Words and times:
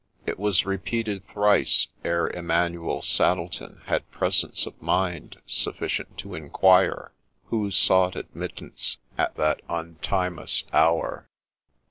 It 0.25 0.39
was 0.39 0.65
repeated 0.65 1.27
thrice 1.27 1.87
ere 2.03 2.27
Emmanuel 2.31 3.03
Saddleton 3.03 3.81
had 3.85 4.09
presence 4.09 4.65
of 4.65 4.81
mind 4.81 5.39
sufficient 5.45 6.17
to 6.17 6.33
inquire 6.33 7.11
who 7.51 7.69
sought 7.69 8.15
admittance 8.15 8.97
at 9.15 9.35
that 9.35 9.61
untimeous 9.69 10.63
hour. 10.73 11.29